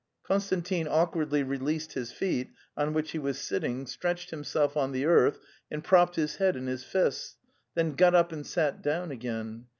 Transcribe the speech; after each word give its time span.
Konstantin 0.23 0.87
awkwardly 0.87 1.43
released 1.43 1.93
his 1.93 2.11
feet, 2.11 2.49
on 2.75 2.91
which 2.91 3.11
he 3.11 3.19
was 3.19 3.37
sitting, 3.37 3.85
stretched 3.85 4.31
himself 4.31 4.75
on 4.75 4.93
the 4.93 5.05
earth, 5.05 5.37
and 5.69 5.83
propped 5.83 6.15
his 6.15 6.37
head 6.37 6.55
in 6.55 6.65
his 6.65 6.83
fists, 6.83 7.35
then 7.75 7.93
got 7.93 8.15
up 8.15 8.31
and 8.31 8.47
sat 8.47 8.81
down 8.81 9.11
again. 9.11 9.67